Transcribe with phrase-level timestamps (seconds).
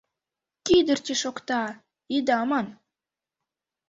[0.65, 1.63] «Кӱдырчӧ шокта!»
[2.15, 2.67] ида ман—